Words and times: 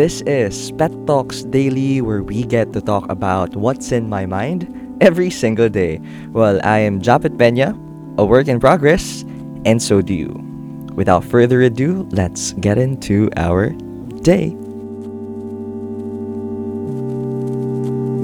This 0.00 0.24
is 0.24 0.72
Pet 0.80 0.96
Talks 1.04 1.44
Daily, 1.44 2.00
where 2.00 2.24
we 2.24 2.40
get 2.40 2.72
to 2.72 2.80
talk 2.80 3.04
about 3.12 3.52
what's 3.52 3.92
in 3.92 4.08
my 4.08 4.24
mind 4.24 4.64
every 5.04 5.28
single 5.28 5.68
day. 5.68 6.00
Well, 6.32 6.56
I 6.64 6.78
am 6.88 7.04
Japet 7.04 7.36
Pena, 7.36 7.76
a 8.16 8.24
work 8.24 8.48
in 8.48 8.64
progress, 8.64 9.28
and 9.68 9.76
so 9.76 10.00
do 10.00 10.16
you. 10.16 10.32
Without 10.96 11.20
further 11.20 11.60
ado, 11.60 12.08
let's 12.16 12.56
get 12.64 12.80
into 12.80 13.28
our 13.36 13.76
day. 14.24 14.56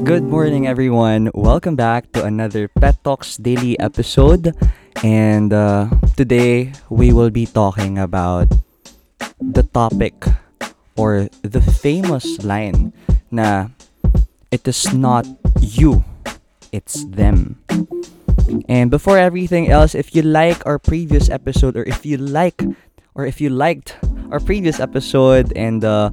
Good 0.00 0.24
morning, 0.24 0.64
everyone. 0.64 1.28
Welcome 1.34 1.76
back 1.76 2.10
to 2.16 2.24
another 2.24 2.72
Pet 2.72 2.96
Talks 3.04 3.36
Daily 3.36 3.78
episode. 3.78 4.56
And 5.04 5.52
uh, 5.52 5.92
today 6.16 6.72
we 6.88 7.12
will 7.12 7.28
be 7.28 7.44
talking 7.44 7.98
about 8.00 8.48
the 9.44 9.62
topic 9.76 10.24
or 10.96 11.28
the 11.42 11.60
famous 11.60 12.42
line 12.44 12.92
na 13.30 13.68
it 14.50 14.66
is 14.66 14.92
not 14.92 15.26
you, 15.60 16.04
it's 16.72 17.04
them. 17.12 17.60
And 18.68 18.90
before 18.90 19.18
everything 19.18 19.70
else, 19.70 19.94
if 19.94 20.14
you 20.14 20.22
like 20.22 20.64
our 20.66 20.78
previous 20.78 21.28
episode 21.28 21.76
or 21.76 21.82
if 21.84 22.06
you 22.06 22.16
like 22.16 22.62
or 23.14 23.26
if 23.26 23.40
you 23.40 23.50
liked 23.50 23.96
our 24.30 24.40
previous 24.40 24.78
episode 24.78 25.52
and 25.56 25.84
uh, 25.84 26.10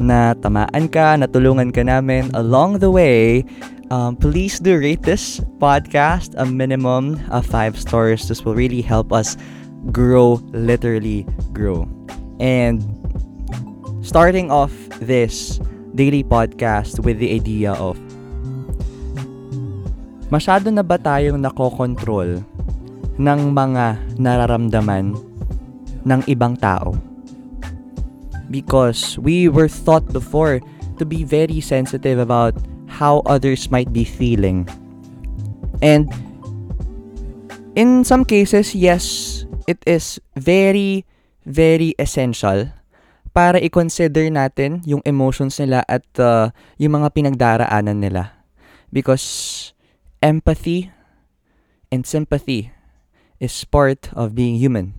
na 0.00 0.34
tamaan 0.34 0.90
ka, 0.90 1.14
natulungan 1.14 1.70
ka 1.70 1.84
namin 1.84 2.32
along 2.34 2.80
the 2.80 2.90
way, 2.90 3.44
um, 3.90 4.16
please 4.16 4.58
do 4.58 4.78
rate 4.78 5.02
this 5.02 5.38
podcast 5.60 6.34
a 6.38 6.46
minimum 6.46 7.20
of 7.30 7.46
five 7.46 7.78
stars. 7.78 8.26
This 8.26 8.44
will 8.44 8.54
really 8.54 8.82
help 8.82 9.12
us 9.12 9.36
grow, 9.92 10.42
literally 10.50 11.26
grow. 11.52 11.86
And 12.40 12.82
starting 14.00 14.48
off 14.48 14.72
this 15.00 15.60
daily 15.92 16.24
podcast 16.24 17.04
with 17.04 17.20
the 17.20 17.36
idea 17.36 17.76
of 17.76 18.00
masyado 20.32 20.72
na 20.72 20.80
ba 20.80 20.96
tayong 20.96 21.42
nakokontrol 21.42 22.40
ng 23.20 23.40
mga 23.52 24.00
nararamdaman 24.16 25.12
ng 26.08 26.20
ibang 26.30 26.56
tao? 26.56 26.96
Because 28.48 29.20
we 29.20 29.46
were 29.46 29.68
taught 29.68 30.06
before 30.10 30.64
to 30.98 31.04
be 31.04 31.22
very 31.22 31.60
sensitive 31.60 32.18
about 32.18 32.56
how 32.88 33.22
others 33.28 33.70
might 33.70 33.92
be 33.92 34.02
feeling. 34.02 34.66
And 35.84 36.08
in 37.76 38.02
some 38.02 38.24
cases, 38.24 38.74
yes, 38.74 39.44
it 39.68 39.78
is 39.86 40.18
very, 40.34 41.06
very 41.46 41.94
essential 42.00 42.79
para 43.30 43.62
i-consider 43.62 44.26
natin 44.30 44.82
yung 44.82 45.02
emotions 45.06 45.58
nila 45.62 45.86
at 45.86 46.02
uh, 46.18 46.50
yung 46.76 47.02
mga 47.02 47.14
pinagdaraanan 47.14 48.02
nila. 48.02 48.34
Because 48.90 49.70
empathy 50.18 50.90
and 51.94 52.02
sympathy 52.02 52.74
is 53.38 53.54
part 53.64 54.10
of 54.12 54.34
being 54.34 54.58
human. 54.58 54.94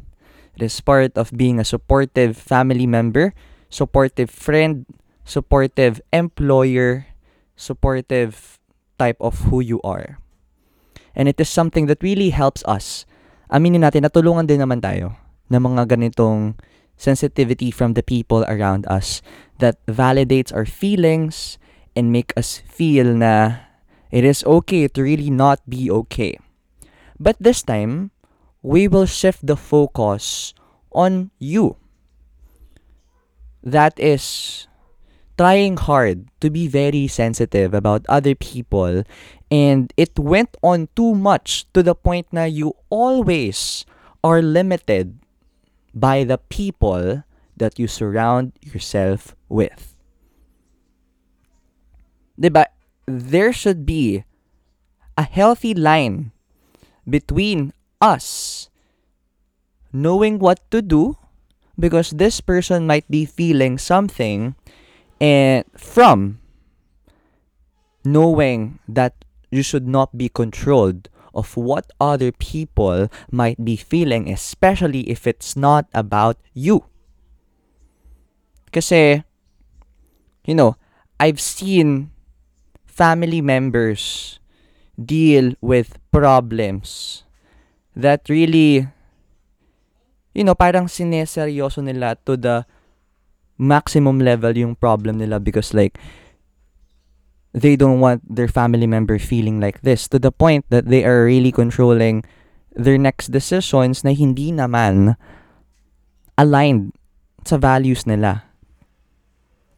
It 0.56 0.64
is 0.64 0.80
part 0.80 1.16
of 1.16 1.32
being 1.36 1.60
a 1.60 1.68
supportive 1.68 2.36
family 2.36 2.88
member, 2.88 3.36
supportive 3.72 4.32
friend, 4.32 4.88
supportive 5.24 6.02
employer, 6.12 7.08
supportive 7.56 8.60
type 9.00 9.18
of 9.20 9.48
who 9.48 9.62
you 9.62 9.80
are. 9.84 10.20
And 11.16 11.28
it 11.28 11.40
is 11.40 11.52
something 11.52 11.88
that 11.88 12.04
really 12.04 12.32
helps 12.32 12.64
us. 12.64 13.04
Aminin 13.52 13.84
natin, 13.84 14.08
natulungan 14.08 14.48
din 14.48 14.64
naman 14.64 14.80
tayo 14.80 15.16
ng 15.52 15.60
mga 15.60 15.84
ganitong 15.92 16.56
sensitivity 17.02 17.74
from 17.74 17.98
the 17.98 18.06
people 18.06 18.46
around 18.46 18.86
us 18.86 19.26
that 19.58 19.82
validates 19.90 20.54
our 20.54 20.70
feelings 20.70 21.58
and 21.98 22.14
make 22.14 22.30
us 22.38 22.62
feel 22.70 23.10
na 23.18 23.66
it 24.14 24.22
is 24.22 24.46
okay 24.46 24.86
to 24.86 25.02
really 25.02 25.34
not 25.34 25.66
be 25.66 25.90
okay. 25.90 26.38
But 27.18 27.42
this 27.42 27.66
time, 27.66 28.14
we 28.62 28.88
will 28.88 29.10
shift 29.10 29.42
the 29.42 29.58
focus 29.58 30.54
on 30.94 31.32
you. 31.42 31.78
That 33.64 33.98
is 33.98 34.68
trying 35.38 35.78
hard 35.78 36.30
to 36.42 36.50
be 36.50 36.68
very 36.68 37.08
sensitive 37.08 37.74
about 37.74 38.06
other 38.10 38.36
people 38.36 39.02
and 39.50 39.94
it 39.98 40.18
went 40.18 40.54
on 40.62 40.88
too 40.96 41.16
much 41.16 41.66
to 41.74 41.82
the 41.82 41.96
point 41.96 42.28
na 42.30 42.46
you 42.46 42.74
always 42.90 43.86
are 44.22 44.42
limited 44.42 45.21
by 45.94 46.24
the 46.24 46.38
people 46.38 47.24
that 47.58 47.78
you 47.78 47.88
surround 47.88 48.54
yourself 48.62 49.36
with. 49.50 49.96
Diba? 52.40 52.66
There 53.06 53.52
should 53.54 53.86
be 53.86 54.24
a 55.18 55.24
healthy 55.24 55.74
line 55.74 56.32
between 57.08 57.74
us 58.00 58.70
knowing 59.92 60.40
what 60.40 60.64
to 60.72 60.82
do 60.82 61.18
because 61.78 62.12
this 62.12 62.42
person 62.42 62.88
might 62.88 63.06
be 63.10 63.26
feeling 63.26 63.78
something 63.78 64.56
and 65.20 65.66
from 65.78 66.40
knowing 68.04 68.80
that 68.88 69.14
you 69.52 69.62
should 69.62 69.88
not 69.88 70.18
be 70.18 70.30
controlled 70.30 71.10
of 71.34 71.56
what 71.56 71.90
other 72.00 72.32
people 72.32 73.08
might 73.32 73.64
be 73.64 73.76
feeling, 73.76 74.30
especially 74.30 75.10
if 75.10 75.26
it's 75.26 75.56
not 75.56 75.88
about 75.94 76.38
you. 76.54 76.86
Kasi, 78.72 79.24
you 80.46 80.56
know, 80.56 80.76
I've 81.20 81.40
seen 81.40 82.12
family 82.86 83.42
members 83.42 84.40
deal 84.96 85.54
with 85.62 86.00
problems 86.12 87.24
that 87.96 88.28
really, 88.30 88.88
you 90.34 90.44
know, 90.44 90.56
parang 90.56 90.88
sineseryoso 90.88 91.84
nila 91.84 92.16
to 92.26 92.38
the 92.38 92.64
maximum 93.60 94.20
level 94.20 94.56
yung 94.56 94.76
problem 94.76 95.20
nila 95.20 95.40
because 95.40 95.74
like, 95.74 96.00
they 97.54 97.76
don't 97.76 98.00
want 98.00 98.24
their 98.24 98.48
family 98.48 98.88
member 98.88 99.20
feeling 99.20 99.60
like 99.60 99.82
this 99.82 100.08
to 100.08 100.20
the 100.20 100.32
point 100.32 100.66
that 100.70 100.88
they 100.88 101.04
are 101.04 101.26
really 101.26 101.52
controlling 101.52 102.24
their 102.76 102.98
next 102.98 103.32
decisions 103.32 104.04
na 104.04 104.16
hindi 104.16 104.52
naman 104.52 105.20
aligned 106.40 106.96
sa 107.44 107.60
values 107.60 108.08
nila. 108.08 108.48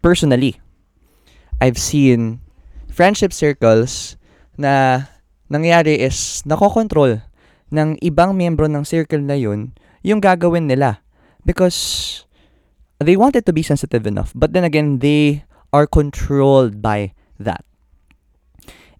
Personally, 0.06 0.62
I've 1.58 1.80
seen 1.80 2.44
friendship 2.94 3.34
circles 3.34 4.20
na 4.60 5.08
nangyari 5.50 5.98
is 5.98 6.46
nakokontrol 6.46 7.26
ng 7.74 7.98
ibang 8.06 8.38
miyembro 8.38 8.70
ng 8.70 8.86
circle 8.86 9.26
na 9.26 9.34
yun 9.34 9.74
yung 10.06 10.22
gagawin 10.22 10.70
nila 10.70 11.02
because 11.42 12.22
they 13.02 13.18
wanted 13.18 13.50
to 13.50 13.54
be 13.56 13.66
sensitive 13.66 14.06
enough 14.06 14.30
but 14.38 14.54
then 14.54 14.62
again 14.62 15.02
they 15.02 15.42
are 15.74 15.90
controlled 15.90 16.86
by 16.86 17.10
that. 17.46 17.64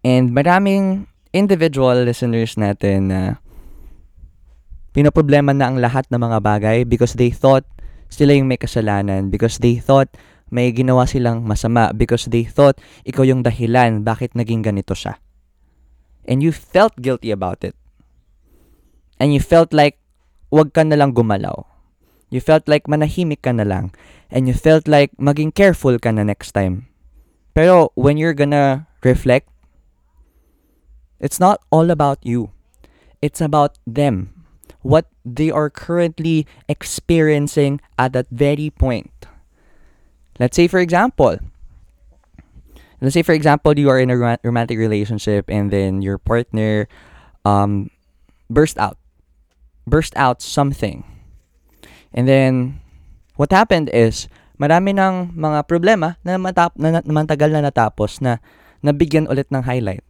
And 0.04 0.36
maraming 0.36 1.08
individual 1.32 2.04
listeners 2.06 2.60
natin 2.60 3.10
na 3.10 3.42
pinoproblema 4.94 5.56
na 5.58 5.74
ang 5.74 5.82
lahat 5.82 6.06
ng 6.14 6.22
mga 6.22 6.40
bagay 6.44 6.78
because 6.86 7.18
they 7.18 7.34
thought 7.34 7.66
sila 8.14 8.38
yung 8.38 8.46
may 8.46 8.62
kasalanan, 8.62 9.34
because 9.34 9.58
they 9.58 9.82
thought 9.82 10.14
may 10.54 10.70
ginawa 10.70 11.10
silang 11.10 11.42
masama, 11.50 11.90
because 11.98 12.30
they 12.30 12.46
thought 12.46 12.78
ikaw 13.02 13.26
yung 13.26 13.42
dahilan 13.42 14.06
bakit 14.06 14.38
naging 14.38 14.62
ganito 14.62 14.94
siya. 14.94 15.18
And 16.30 16.46
you 16.46 16.54
felt 16.54 16.94
guilty 17.02 17.34
about 17.34 17.66
it. 17.66 17.74
And 19.18 19.34
you 19.34 19.42
felt 19.42 19.74
like 19.74 19.98
wag 20.54 20.78
ka 20.78 20.86
na 20.86 20.94
lang 20.94 21.18
gumalaw. 21.18 21.66
You 22.30 22.38
felt 22.38 22.70
like 22.70 22.86
manahimik 22.86 23.42
ka 23.42 23.50
na 23.50 23.66
lang. 23.66 23.98
And 24.30 24.46
you 24.46 24.54
felt 24.54 24.86
like 24.86 25.10
maging 25.18 25.58
careful 25.58 25.98
ka 25.98 26.14
na 26.14 26.22
next 26.22 26.54
time. 26.54 26.93
Pero 27.54 27.92
when 27.96 28.18
you're 28.18 28.34
gonna 28.34 28.88
reflect, 29.04 29.50
it's 31.20 31.40
not 31.40 31.62
all 31.72 31.90
about 31.90 32.20
you. 32.26 32.52
It's 33.22 33.40
about 33.40 33.78
them. 33.88 34.46
What 34.82 35.08
they 35.24 35.50
are 35.50 35.70
currently 35.70 36.46
experiencing 36.68 37.80
at 37.98 38.12
that 38.14 38.28
very 38.30 38.70
point. 38.70 39.12
Let's 40.40 40.58
say, 40.58 40.68
for 40.68 40.80
example, 40.80 41.40
let's 43.00 43.14
say, 43.14 43.24
for 43.24 43.32
example, 43.32 43.78
you 43.78 43.88
are 43.90 44.00
in 44.00 44.10
a 44.10 44.18
romantic 44.44 44.78
relationship 44.78 45.46
and 45.48 45.72
then 45.72 46.02
your 46.02 46.18
partner 46.18 46.88
um, 47.46 47.90
burst 48.50 48.78
out, 48.78 48.98
burst 49.88 50.12
out 50.18 50.42
something. 50.42 51.06
And 52.14 52.28
then 52.28 52.82
what 53.36 53.52
happened 53.52 53.90
is 53.94 54.28
marami 54.58 54.94
ng 54.94 55.34
mga 55.34 55.66
problema 55.66 56.18
na, 56.22 56.38
matap, 56.38 56.76
na, 56.78 57.02
na 57.02 57.14
mantagal 57.14 57.50
na 57.50 57.66
natapos 57.66 58.22
na 58.22 58.38
nabigyan 58.84 59.26
ulit 59.30 59.50
ng 59.50 59.64
highlight. 59.64 60.04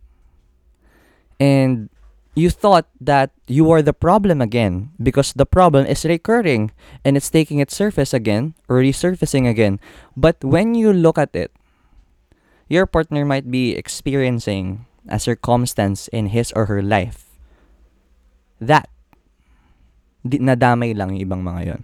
And 1.40 1.90
you 2.36 2.50
thought 2.50 2.90
that 3.00 3.32
you 3.48 3.70
are 3.72 3.82
the 3.82 3.94
problem 3.94 4.42
again 4.42 4.90
because 5.02 5.34
the 5.34 5.46
problem 5.46 5.86
is 5.86 6.06
recurring 6.06 6.72
and 7.06 7.16
it's 7.16 7.30
taking 7.30 7.60
its 7.60 7.76
surface 7.76 8.14
again 8.14 8.56
or 8.68 8.82
resurfacing 8.82 9.48
again. 9.48 9.80
But 10.18 10.42
when 10.44 10.74
you 10.74 10.92
look 10.92 11.18
at 11.18 11.36
it, 11.36 11.54
your 12.70 12.86
partner 12.86 13.26
might 13.26 13.52
be 13.52 13.76
experiencing 13.76 14.86
a 15.08 15.20
circumstance 15.20 16.08
in 16.10 16.34
his 16.34 16.52
or 16.56 16.66
her 16.66 16.82
life 16.82 17.30
that 18.60 18.90
nadamay 20.26 20.96
lang 20.96 21.14
yung 21.14 21.22
ibang 21.28 21.42
mga 21.44 21.62
yon. 21.68 21.82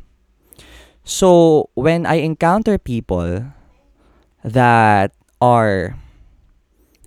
So, 1.09 1.73
when 1.73 2.05
I 2.05 2.21
encounter 2.21 2.77
people 2.77 3.49
that 4.45 5.09
are 5.41 5.97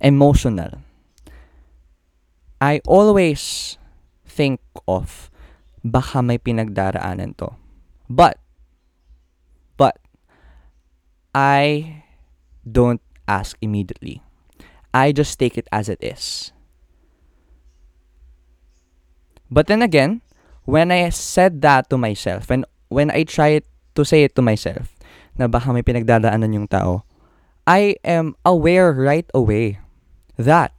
emotional, 0.03 0.83
I 2.59 2.83
always 2.83 3.79
think 4.27 4.59
of 4.91 5.31
baka 5.87 6.19
may 6.19 6.35
pinagdaraanan 6.35 7.39
to. 7.39 7.55
But, 8.11 8.43
but, 9.79 10.03
I 11.31 12.03
don't 12.67 12.99
ask 13.31 13.55
immediately. 13.63 14.19
I 14.91 15.15
just 15.15 15.39
take 15.39 15.55
it 15.55 15.71
as 15.71 15.87
it 15.87 16.03
is. 16.03 16.51
But 19.47 19.71
then 19.71 19.79
again, 19.79 20.19
when 20.67 20.91
I 20.91 21.07
said 21.07 21.63
that 21.63 21.87
to 21.87 21.95
myself, 21.95 22.51
when 22.51 22.67
when 22.91 23.07
I 23.07 23.23
try 23.23 23.63
to 23.95 24.05
say 24.05 24.23
it 24.23 24.35
to 24.35 24.41
myself, 24.41 24.93
na 25.37 25.47
baka 25.47 25.73
may 25.73 25.83
pinagdadaanan 25.83 26.53
yung 26.53 26.67
tao, 26.67 27.03
I 27.65 27.95
am 28.03 28.35
aware 28.43 28.91
right 28.91 29.29
away 29.33 29.79
that 30.37 30.73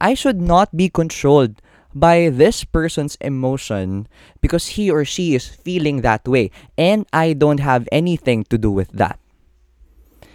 I 0.00 0.14
should 0.14 0.40
not 0.40 0.76
be 0.76 0.88
controlled 0.88 1.58
by 1.94 2.28
this 2.28 2.64
person's 2.64 3.14
emotion 3.22 4.06
because 4.42 4.74
he 4.74 4.90
or 4.90 5.04
she 5.04 5.34
is 5.34 5.46
feeling 5.46 6.02
that 6.02 6.26
way 6.26 6.50
and 6.76 7.06
I 7.12 7.32
don't 7.32 7.62
have 7.62 7.88
anything 7.92 8.44
to 8.50 8.58
do 8.58 8.70
with 8.70 8.90
that. 8.92 9.18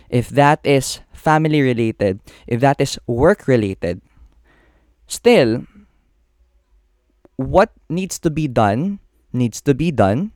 If 0.10 0.30
that 0.34 0.60
is 0.64 1.00
family 1.14 1.62
related, 1.62 2.20
if 2.48 2.60
that 2.62 2.82
is 2.82 2.98
work 3.06 3.48
related, 3.48 4.02
still, 5.06 5.68
what 7.36 7.72
needs 7.90 8.18
to 8.20 8.30
be 8.30 8.48
done 8.48 9.00
needs 9.32 9.62
to 9.62 9.76
be 9.76 9.92
done. 9.92 10.32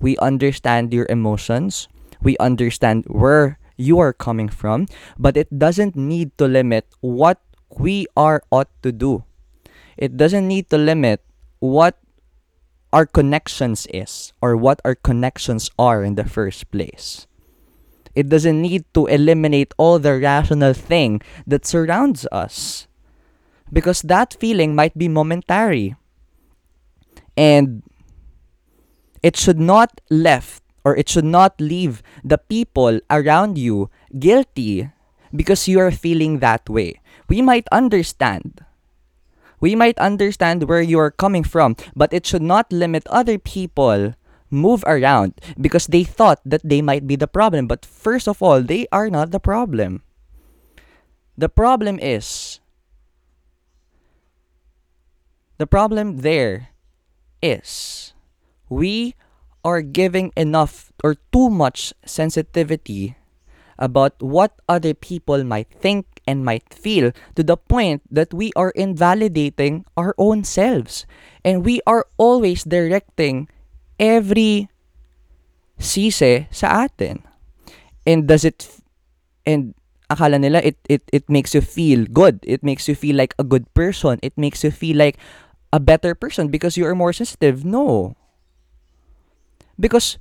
We 0.00 0.16
understand 0.18 0.92
your 0.92 1.06
emotions, 1.08 1.88
we 2.22 2.36
understand 2.38 3.04
where 3.06 3.58
you 3.76 3.98
are 3.98 4.12
coming 4.12 4.48
from, 4.48 4.86
but 5.18 5.36
it 5.36 5.48
doesn't 5.58 5.96
need 5.96 6.36
to 6.38 6.48
limit 6.48 6.86
what 7.00 7.40
we 7.78 8.06
are 8.16 8.42
ought 8.50 8.70
to 8.82 8.92
do. 8.92 9.24
It 9.96 10.16
doesn't 10.16 10.48
need 10.48 10.68
to 10.70 10.78
limit 10.78 11.22
what 11.60 11.98
our 12.92 13.06
connections 13.06 13.86
is 13.92 14.32
or 14.42 14.56
what 14.56 14.80
our 14.84 14.94
connections 14.94 15.70
are 15.78 16.02
in 16.02 16.16
the 16.16 16.24
first 16.24 16.70
place. 16.70 17.26
It 18.14 18.28
doesn't 18.28 18.60
need 18.60 18.84
to 18.94 19.06
eliminate 19.06 19.72
all 19.78 19.98
the 19.98 20.18
rational 20.18 20.74
thing 20.74 21.22
that 21.46 21.64
surrounds 21.64 22.26
us. 22.32 22.88
Because 23.72 24.02
that 24.02 24.34
feeling 24.34 24.74
might 24.74 24.98
be 24.98 25.06
momentary. 25.06 25.94
And 27.36 27.82
it 29.22 29.36
should 29.36 29.60
not 29.60 30.00
left 30.10 30.62
or 30.84 30.96
it 30.96 31.08
should 31.08 31.24
not 31.24 31.60
leave 31.60 32.02
the 32.24 32.38
people 32.38 33.00
around 33.10 33.58
you 33.58 33.90
guilty 34.18 34.90
because 35.34 35.68
you 35.68 35.78
are 35.78 35.90
feeling 35.90 36.38
that 36.38 36.68
way. 36.68 37.00
We 37.28 37.42
might 37.42 37.68
understand. 37.70 38.64
We 39.60 39.74
might 39.76 39.98
understand 39.98 40.64
where 40.68 40.80
you 40.80 40.98
are 40.98 41.10
coming 41.10 41.44
from, 41.44 41.76
but 41.94 42.12
it 42.12 42.26
should 42.26 42.42
not 42.42 42.72
limit 42.72 43.06
other 43.08 43.38
people 43.38 44.14
move 44.50 44.82
around 44.86 45.34
because 45.60 45.86
they 45.86 46.02
thought 46.02 46.40
that 46.44 46.64
they 46.64 46.82
might 46.82 47.06
be 47.06 47.14
the 47.14 47.28
problem. 47.28 47.66
But 47.68 47.84
first 47.84 48.26
of 48.26 48.42
all, 48.42 48.62
they 48.62 48.86
are 48.90 49.10
not 49.10 49.30
the 49.30 49.38
problem. 49.38 50.02
The 51.36 51.48
problem 51.48 51.98
is, 52.00 52.60
the 55.58 55.66
problem 55.66 56.18
there 56.18 56.68
is 57.42 58.12
we 58.70 59.14
are 59.64 59.82
giving 59.82 60.32
enough 60.36 60.92
or 61.04 61.16
too 61.32 61.50
much 61.50 61.92
sensitivity 62.06 63.16
about 63.78 64.16
what 64.22 64.56
other 64.68 64.94
people 64.94 65.44
might 65.44 65.68
think 65.68 66.06
and 66.28 66.44
might 66.44 66.72
feel 66.72 67.12
to 67.34 67.42
the 67.42 67.56
point 67.56 68.02
that 68.10 68.32
we 68.32 68.52
are 68.54 68.70
invalidating 68.76 69.84
our 69.96 70.14
own 70.16 70.44
selves. 70.44 71.06
And 71.44 71.64
we 71.64 71.80
are 71.86 72.06
always 72.16 72.62
directing 72.64 73.48
every 73.98 74.68
sise 75.80 76.46
sa 76.52 76.84
atin. 76.86 77.24
And 78.06 78.28
does 78.28 78.44
it 78.44 78.68
and 79.48 79.74
akala 80.12 80.36
nila 80.36 80.60
it 80.60 80.76
it 80.88 81.02
it 81.12 81.24
makes 81.32 81.56
you 81.56 81.64
feel 81.64 82.04
good. 82.04 82.44
It 82.44 82.60
makes 82.62 82.88
you 82.88 82.94
feel 82.94 83.16
like 83.16 83.32
a 83.40 83.44
good 83.44 83.64
person. 83.72 84.20
It 84.22 84.36
makes 84.36 84.62
you 84.62 84.70
feel 84.70 85.00
like 85.00 85.16
a 85.72 85.80
better 85.80 86.14
person 86.14 86.52
because 86.52 86.76
you 86.76 86.84
are 86.84 86.94
more 86.94 87.16
sensitive. 87.16 87.64
No. 87.64 88.19
Because 89.80 90.18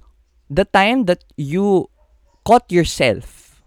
the 0.50 0.66
time 0.66 1.06
that 1.06 1.24
you 1.36 1.92
caught 2.48 2.72
yourself 2.72 3.62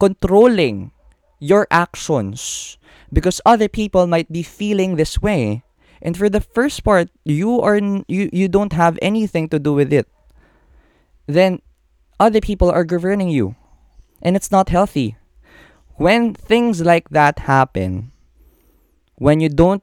controlling 0.00 0.90
your 1.38 1.68
actions 1.70 2.78
because 3.12 3.40
other 3.44 3.68
people 3.68 4.06
might 4.06 4.32
be 4.32 4.42
feeling 4.42 4.96
this 4.96 5.20
way 5.20 5.62
and 6.00 6.16
for 6.16 6.28
the 6.28 6.40
first 6.40 6.84
part, 6.84 7.10
you 7.24 7.60
are 7.60 7.78
you 7.78 8.30
you 8.32 8.46
don't 8.48 8.72
have 8.72 8.98
anything 9.02 9.48
to 9.50 9.58
do 9.58 9.74
with 9.74 9.92
it. 9.92 10.06
Then 11.26 11.60
other 12.20 12.40
people 12.40 12.70
are 12.70 12.84
governing 12.84 13.28
you. 13.28 13.56
And 14.22 14.34
it's 14.34 14.50
not 14.50 14.70
healthy. 14.70 15.16
When 15.94 16.34
things 16.34 16.82
like 16.82 17.10
that 17.10 17.50
happen, 17.50 18.10
when 19.16 19.40
you 19.40 19.48
don't 19.48 19.82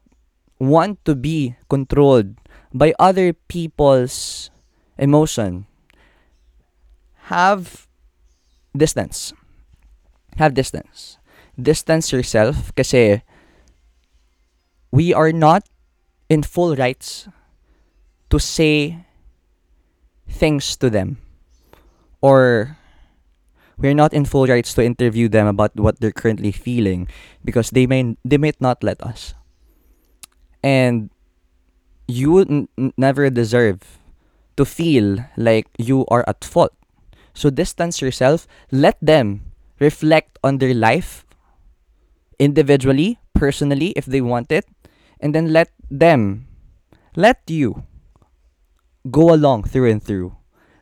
want 0.58 1.04
to 1.04 1.14
be 1.14 1.56
controlled 1.68 2.36
by 2.72 2.94
other 2.98 3.32
people's 3.32 4.50
emotion, 4.98 5.66
have 7.32 7.86
distance. 8.76 9.32
Have 10.36 10.54
distance. 10.54 11.18
Distance 11.60 12.12
yourself 12.12 12.74
kasi 12.76 13.22
we 14.92 15.12
are 15.12 15.32
not 15.32 15.64
in 16.28 16.42
full 16.42 16.76
rights 16.76 17.28
to 18.30 18.38
say 18.38 19.06
things 20.28 20.76
to 20.76 20.90
them 20.90 21.18
or 22.20 22.76
we're 23.78 23.94
not 23.94 24.12
in 24.12 24.24
full 24.24 24.46
rights 24.46 24.74
to 24.74 24.82
interview 24.84 25.28
them 25.28 25.46
about 25.46 25.76
what 25.76 26.00
they're 26.00 26.12
currently 26.14 26.50
feeling 26.50 27.06
because 27.44 27.70
they 27.70 27.86
may 27.86 28.16
they 28.24 28.36
might 28.36 28.60
not 28.60 28.82
let 28.82 29.00
us 29.00 29.34
and 30.62 31.10
you 32.08 32.32
would 32.32 32.50
n- 32.50 32.68
never 32.96 33.30
deserve 33.30 33.98
to 34.56 34.64
feel 34.64 35.24
like 35.36 35.68
you 35.78 36.04
are 36.08 36.24
at 36.26 36.44
fault 36.44 36.72
so 37.32 37.50
distance 37.50 38.00
yourself 38.00 38.48
let 38.72 38.96
them 39.00 39.52
reflect 39.78 40.38
on 40.42 40.58
their 40.58 40.74
life 40.74 41.24
individually 42.38 43.20
personally 43.36 43.92
if 43.96 44.08
they 44.08 44.20
want 44.20 44.50
it 44.50 44.64
and 45.20 45.34
then 45.34 45.52
let 45.52 45.72
them, 45.90 46.48
let 47.14 47.40
you 47.46 47.84
go 49.10 49.32
along 49.32 49.64
through 49.64 49.90
and 49.90 50.02
through 50.02 50.36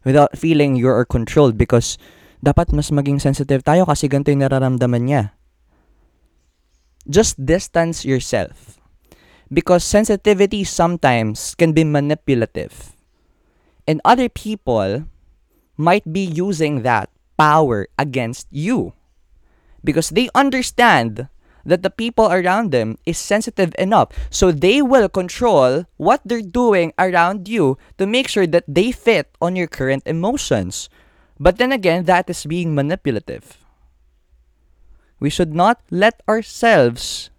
without 0.05 0.37
feeling 0.39 0.77
you 0.77 0.89
are 0.89 1.05
controlled 1.05 1.59
because 1.59 1.99
dapat 2.45 2.73
mas 2.73 2.91
maging 2.91 3.21
sensitive 3.21 3.65
tayo 3.65 3.89
kasi 3.89 4.09
ganito 4.09 4.33
yung 4.33 4.45
nararamdaman 4.45 5.03
niya. 5.09 5.23
Just 7.05 7.37
distance 7.37 8.05
yourself. 8.05 8.81
Because 9.53 9.85
sensitivity 9.85 10.65
sometimes 10.65 11.53
can 11.53 11.77
be 11.77 11.85
manipulative. 11.85 12.94
And 13.87 14.01
other 14.05 14.29
people 14.29 15.05
might 15.77 16.13
be 16.13 16.25
using 16.25 16.83
that 16.83 17.11
power 17.37 17.89
against 17.99 18.47
you. 18.51 18.95
Because 19.85 20.11
they 20.11 20.31
understand 20.35 21.29
that 21.65 21.83
the 21.83 21.91
people 21.91 22.31
around 22.31 22.71
them 22.73 22.97
is 23.07 23.19
sensitive 23.19 23.75
enough 23.79 24.13
so 24.31 24.53
they 24.53 24.81
will 24.81 25.09
control 25.09 25.85
what 25.97 26.21
they're 26.25 26.45
doing 26.45 26.93
around 26.99 27.49
you 27.49 27.77
to 27.99 28.07
make 28.07 28.29
sure 28.29 28.47
that 28.47 28.65
they 28.69 28.93
fit 28.93 29.29
on 29.41 29.57
your 29.57 29.67
current 29.67 30.03
emotions. 30.07 30.89
But 31.41 31.59
then 31.59 31.73
again, 31.73 32.05
that 32.05 32.31
is 32.31 32.47
being 32.47 32.75
manipulative. 32.75 33.59
We 35.19 35.31
should 35.31 35.55
not 35.55 35.81
let 35.91 36.21
ourselves 36.29 37.31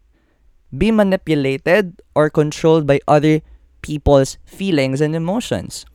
be 0.75 0.91
manipulated 0.91 2.01
or 2.15 2.29
controlled 2.29 2.87
by 2.87 2.99
other 3.07 3.41
people's 3.81 4.37
feelings 4.45 4.99
and 5.01 5.15
emotions. 5.15 5.85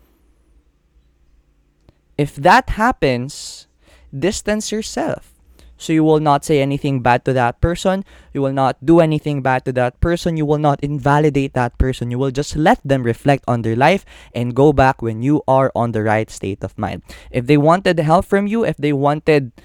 If 2.20 2.36
that 2.36 2.76
happens, 2.76 3.64
distance 4.12 4.68
yourself. 4.68 5.32
So 5.80 5.96
you 5.96 6.04
will 6.04 6.20
not 6.20 6.44
say 6.44 6.60
anything 6.60 7.00
bad 7.00 7.24
to 7.24 7.32
that 7.32 7.64
person. 7.64 8.04
You 8.36 8.44
will 8.44 8.52
not 8.52 8.76
do 8.84 9.00
anything 9.00 9.40
bad 9.40 9.64
to 9.64 9.72
that 9.80 9.96
person. 10.04 10.36
You 10.36 10.44
will 10.44 10.60
not 10.60 10.84
invalidate 10.84 11.56
that 11.56 11.80
person. 11.80 12.12
You 12.12 12.20
will 12.20 12.30
just 12.30 12.52
let 12.52 12.76
them 12.84 13.02
reflect 13.02 13.48
on 13.48 13.62
their 13.62 13.74
life 13.74 14.04
and 14.36 14.52
go 14.52 14.74
back 14.76 15.00
when 15.00 15.22
you 15.22 15.40
are 15.48 15.72
on 15.74 15.96
the 15.96 16.04
right 16.04 16.28
state 16.28 16.60
of 16.60 16.76
mind. 16.76 17.00
If 17.32 17.48
they 17.48 17.56
wanted 17.56 17.96
help 17.96 18.26
from 18.26 18.46
you, 18.46 18.68
if 18.68 18.76
they 18.76 18.92
wanted, 18.92 19.56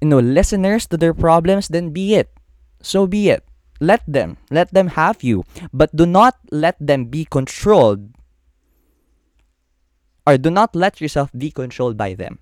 you 0.00 0.06
know, 0.06 0.22
listeners 0.22 0.86
to 0.94 0.96
their 0.96 1.12
problems, 1.12 1.66
then 1.66 1.90
be 1.90 2.14
it. 2.14 2.30
So 2.80 3.08
be 3.08 3.30
it. 3.34 3.42
Let 3.82 4.06
them. 4.06 4.38
Let 4.54 4.70
them 4.70 4.94
have 4.94 5.26
you. 5.26 5.42
But 5.74 5.90
do 5.90 6.06
not 6.06 6.38
let 6.52 6.78
them 6.78 7.06
be 7.10 7.26
controlled. 7.26 8.14
Or 10.28 10.36
do 10.36 10.52
not 10.52 10.76
let 10.76 11.00
yourself 11.00 11.32
be 11.32 11.48
controlled 11.48 11.96
by 11.96 12.12
them. 12.12 12.36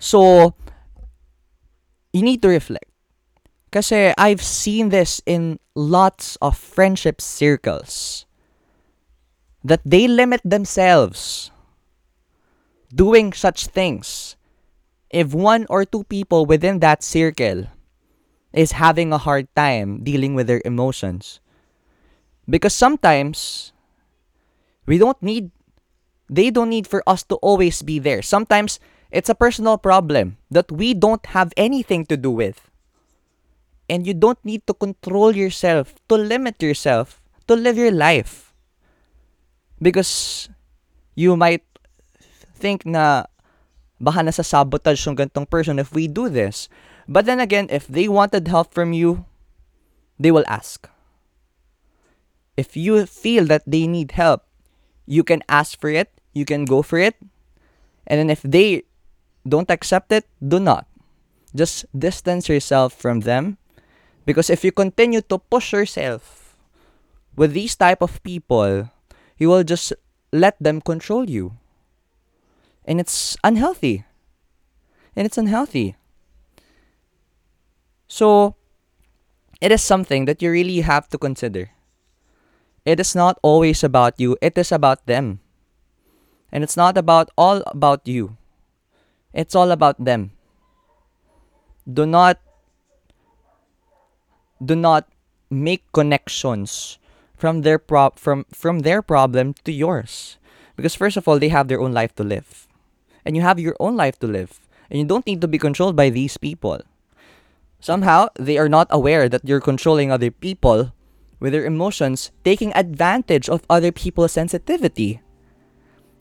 So, 0.00 0.56
you 2.16 2.24
need 2.24 2.40
to 2.40 2.48
reflect. 2.48 2.88
Kasi 3.68 4.16
I've 4.16 4.40
seen 4.40 4.88
this 4.88 5.20
in 5.28 5.60
lots 5.76 6.40
of 6.40 6.56
friendship 6.56 7.20
circles. 7.20 8.24
That 9.60 9.84
they 9.84 10.08
limit 10.08 10.40
themselves 10.40 11.52
doing 12.88 13.36
such 13.36 13.68
things. 13.68 14.40
If 15.12 15.36
one 15.36 15.66
or 15.68 15.84
two 15.84 16.08
people 16.08 16.46
within 16.48 16.80
that 16.80 17.04
circle 17.04 17.68
is 18.56 18.80
having 18.80 19.12
a 19.12 19.20
hard 19.20 19.52
time 19.54 20.00
dealing 20.02 20.32
with 20.32 20.46
their 20.46 20.62
emotions. 20.64 21.38
Because 22.48 22.72
sometimes 22.72 23.72
we 24.86 24.96
don't 24.96 25.20
need 25.22 25.52
they 26.30 26.48
don't 26.48 26.70
need 26.70 26.86
for 26.86 27.02
us 27.10 27.26
to 27.26 27.34
always 27.42 27.82
be 27.82 27.98
there. 27.98 28.22
Sometimes 28.22 28.78
it's 29.10 29.28
a 29.28 29.34
personal 29.34 29.76
problem 29.76 30.38
that 30.48 30.70
we 30.70 30.94
don't 30.94 31.26
have 31.34 31.52
anything 31.56 32.06
to 32.06 32.16
do 32.16 32.30
with. 32.30 32.70
And 33.90 34.06
you 34.06 34.14
don't 34.14 34.38
need 34.44 34.64
to 34.68 34.74
control 34.74 35.34
yourself, 35.34 35.98
to 36.08 36.14
limit 36.14 36.62
yourself, 36.62 37.20
to 37.48 37.56
live 37.58 37.76
your 37.76 37.90
life. 37.90 38.54
Because 39.82 40.48
you 41.16 41.34
might 41.36 41.66
think 42.54 42.86
na 42.86 43.26
baka 43.98 44.22
nasa 44.22 44.46
sabotage 44.46 45.02
yung 45.02 45.16
gantong 45.16 45.50
person 45.50 45.82
if 45.82 45.90
we 45.90 46.06
do 46.06 46.30
this. 46.30 46.70
But 47.10 47.26
then 47.26 47.40
again, 47.40 47.66
if 47.74 47.90
they 47.90 48.06
wanted 48.06 48.46
help 48.46 48.70
from 48.72 48.92
you, 48.94 49.26
they 50.20 50.30
will 50.30 50.46
ask. 50.46 50.86
If 52.56 52.76
you 52.76 53.04
feel 53.06 53.46
that 53.50 53.66
they 53.66 53.88
need 53.88 54.12
help, 54.14 54.46
you 55.10 55.24
can 55.24 55.42
ask 55.48 55.74
for 55.80 55.90
it, 55.90 56.19
you 56.32 56.44
can 56.44 56.64
go 56.64 56.82
for 56.82 56.98
it. 56.98 57.16
And 58.06 58.18
then 58.18 58.30
if 58.30 58.42
they 58.42 58.84
don't 59.46 59.70
accept 59.70 60.12
it, 60.12 60.26
do 60.40 60.60
not. 60.60 60.86
Just 61.54 61.86
distance 61.96 62.48
yourself 62.48 62.92
from 62.92 63.20
them 63.20 63.58
because 64.24 64.50
if 64.50 64.64
you 64.64 64.72
continue 64.72 65.20
to 65.22 65.38
push 65.38 65.72
yourself 65.72 66.54
with 67.36 67.52
these 67.52 67.74
type 67.74 68.02
of 68.02 68.22
people, 68.22 68.90
you 69.38 69.48
will 69.48 69.64
just 69.64 69.92
let 70.32 70.54
them 70.60 70.80
control 70.80 71.28
you. 71.28 71.58
And 72.84 73.00
it's 73.00 73.36
unhealthy. 73.42 74.04
And 75.16 75.26
it's 75.26 75.38
unhealthy. 75.38 75.96
So, 78.06 78.54
it 79.60 79.72
is 79.72 79.82
something 79.82 80.24
that 80.24 80.42
you 80.42 80.50
really 80.50 80.80
have 80.80 81.08
to 81.10 81.18
consider. 81.18 81.70
It 82.84 82.98
is 82.98 83.14
not 83.14 83.38
always 83.42 83.84
about 83.84 84.18
you, 84.18 84.36
it 84.40 84.56
is 84.56 84.72
about 84.72 85.06
them. 85.06 85.40
And 86.52 86.64
it's 86.64 86.76
not 86.76 86.98
about 86.98 87.30
all 87.38 87.62
about 87.66 88.06
you. 88.06 88.36
It's 89.32 89.54
all 89.54 89.70
about 89.70 90.02
them. 90.02 90.32
Do 91.86 92.06
not 92.06 92.38
do 94.62 94.76
not 94.76 95.08
make 95.48 95.90
connections 95.92 96.98
from 97.36 97.62
their 97.62 97.78
pro- 97.78 98.14
from 98.16 98.44
from 98.52 98.80
their 98.80 99.02
problem 99.02 99.54
to 99.64 99.72
yours. 99.72 100.36
Because 100.76 100.94
first 100.94 101.16
of 101.16 101.28
all, 101.28 101.38
they 101.38 101.48
have 101.48 101.68
their 101.68 101.80
own 101.80 101.92
life 101.92 102.14
to 102.16 102.24
live. 102.24 102.66
And 103.24 103.36
you 103.36 103.42
have 103.42 103.60
your 103.60 103.76
own 103.80 103.96
life 103.96 104.18
to 104.20 104.26
live. 104.26 104.60
And 104.88 104.98
you 104.98 105.04
don't 105.04 105.26
need 105.26 105.40
to 105.42 105.48
be 105.48 105.58
controlled 105.58 105.94
by 105.94 106.08
these 106.08 106.36
people. 106.36 106.80
Somehow, 107.80 108.28
they 108.38 108.56
are 108.56 108.68
not 108.68 108.88
aware 108.90 109.28
that 109.28 109.44
you're 109.44 109.60
controlling 109.60 110.10
other 110.10 110.30
people 110.30 110.92
with 111.38 111.52
their 111.52 111.64
emotions, 111.64 112.30
taking 112.44 112.72
advantage 112.74 113.48
of 113.48 113.64
other 113.68 113.92
people's 113.92 114.32
sensitivity. 114.32 115.20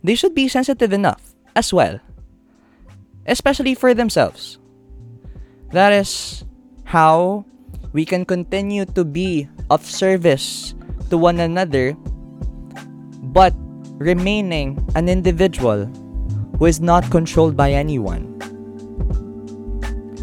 They 0.03 0.15
should 0.15 0.33
be 0.33 0.47
sensitive 0.47 0.93
enough 0.93 1.35
as 1.55 1.73
well 1.73 1.99
especially 3.29 3.75
for 3.77 3.93
themselves. 3.93 4.57
That 5.71 5.93
is 5.93 6.43
how 6.83 7.45
we 7.93 8.03
can 8.03 8.25
continue 8.25 8.85
to 8.97 9.05
be 9.05 9.47
of 9.69 9.85
service 9.85 10.73
to 11.09 11.17
one 11.17 11.39
another, 11.39 11.93
but 13.33 13.53
remaining 14.01 14.81
an 14.95 15.07
individual 15.07 15.85
who 16.57 16.65
is 16.65 16.81
not 16.81 17.09
controlled 17.11 17.55
by 17.55 17.71
anyone. 17.71 18.25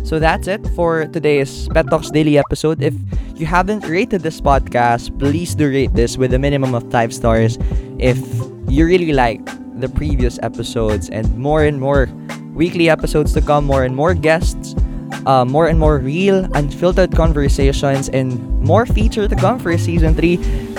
So 0.04 0.18
that's 0.18 0.46
it 0.46 0.66
for 0.74 1.06
today's 1.06 1.68
Pet 1.68 1.90
Talks 1.90 2.10
Daily 2.10 2.38
episode. 2.38 2.82
If 2.82 2.94
you 3.34 3.46
haven't 3.46 3.86
rated 3.86 4.22
this 4.22 4.40
podcast, 4.40 5.16
please 5.18 5.54
do 5.54 5.68
rate 5.68 5.94
this 5.94 6.16
with 6.16 6.34
a 6.34 6.38
minimum 6.38 6.74
of 6.74 6.90
5 6.90 7.14
stars 7.14 7.58
if 7.98 8.18
you 8.68 8.86
really 8.86 9.12
like 9.12 9.42
the 9.78 9.88
previous 9.88 10.38
episodes 10.42 11.08
and 11.10 11.26
more 11.36 11.64
and 11.64 11.80
more 11.80 12.08
weekly 12.54 12.88
episodes 12.88 13.32
to 13.34 13.40
come, 13.40 13.64
more 13.64 13.84
and 13.84 13.94
more 13.94 14.14
guests, 14.14 14.74
uh, 15.26 15.44
more 15.44 15.68
and 15.68 15.78
more 15.78 15.98
real, 15.98 16.48
unfiltered 16.54 17.14
conversations, 17.14 18.08
and 18.10 18.40
more 18.60 18.86
feature 18.86 19.28
to 19.28 19.36
come 19.36 19.58
for 19.58 19.76
season 19.78 20.14
3. 20.14 20.38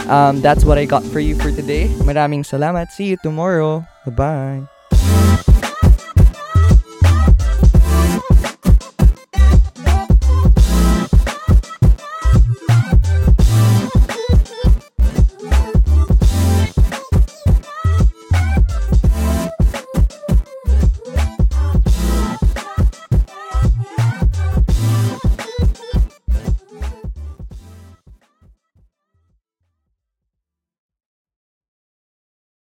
Um, 0.10 0.42
that's 0.42 0.66
what 0.66 0.78
I 0.78 0.86
got 0.86 1.04
for 1.04 1.20
you 1.20 1.36
for 1.36 1.52
today. 1.52 1.88
Maraming 2.04 2.44
salamat. 2.44 2.92
See 2.92 3.06
you 3.14 3.18
tomorrow. 3.22 3.86
Bye-bye. 4.06 4.77